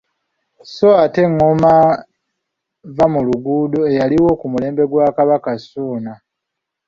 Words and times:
Sso 0.67 0.89
ate 1.03 1.19
engoma 1.27 1.73
vvamuluguudo 2.95 3.79
eyaliwo 3.91 4.31
ku 4.39 4.45
mulembe 4.53 4.83
gwa 4.91 5.07
Kabaka 5.17 5.51
Ssuuna. 5.61 6.13